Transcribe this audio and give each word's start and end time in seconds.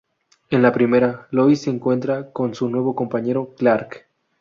En 0.49 0.63
la 0.63 0.71
primera, 0.73 1.27
Lois 1.29 1.61
se 1.61 1.69
encuentra 1.69 2.31
con 2.31 2.55
su 2.55 2.67
nuevo 2.67 2.95
compañero 2.95 3.53
Clark. 3.55 4.07